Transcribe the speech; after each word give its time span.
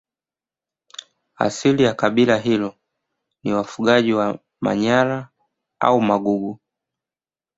Asili 1.35 1.83
ya 1.83 1.93
kabila 1.93 2.37
hilo 2.37 2.75
ni 3.43 3.53
wafugaji 3.53 4.13
wa 4.13 4.39
Manyara 4.61 5.29
au 5.79 6.01
Magugu 6.01 6.59